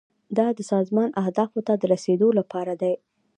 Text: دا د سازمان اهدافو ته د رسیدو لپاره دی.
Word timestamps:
دا 0.37 0.47
د 0.57 0.59
سازمان 0.71 1.09
اهدافو 1.21 1.59
ته 1.67 1.73
د 1.77 1.83
رسیدو 1.93 2.27
لپاره 2.39 2.73
دی. 2.81 2.93